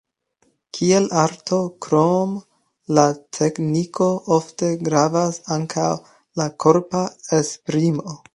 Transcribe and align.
Kiel 0.75 1.03
arto, 1.23 1.59
krom 1.85 2.33
la 2.99 3.03
tekniko, 3.41 4.09
ofte 4.39 4.71
gravas 4.89 5.39
ankaŭ 5.59 5.89
la 6.43 6.49
korpa 6.67 7.05
esprimo. 7.43 8.21